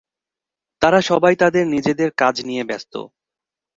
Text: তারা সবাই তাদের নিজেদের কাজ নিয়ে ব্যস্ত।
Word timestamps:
তারা 0.81 0.99
সবাই 1.01 1.33
তাদের 1.35 1.63
নিজেদের 1.67 2.09
কাজ 2.17 2.35
নিয়ে 2.45 2.63
ব্যস্ত। 2.63 2.93